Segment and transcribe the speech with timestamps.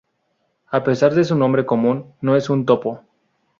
[0.71, 3.01] A pesar de su nombre común, no es un topo.